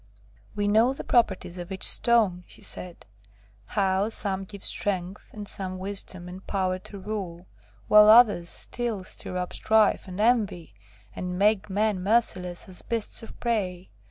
[0.55, 3.05] "We know the properties of each stone," he said;
[3.67, 7.45] "how some give strength, and some wisdom and power to rule,
[7.87, 10.73] while others still stir up strife and envy,
[11.15, 13.91] and make men merciless as beasts of prey.